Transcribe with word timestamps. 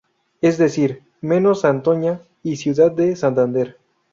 Es 0.41 0.57
decir 0.57 1.03
menos 1.21 1.61
Santoña 1.61 2.21
y 2.41 2.55
Ciudad 2.55 2.89
de 2.91 3.15
Santander. 3.15 3.77